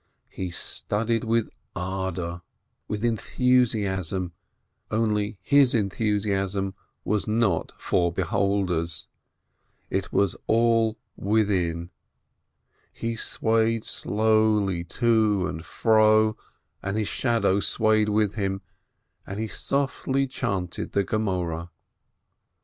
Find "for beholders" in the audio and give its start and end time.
7.79-9.05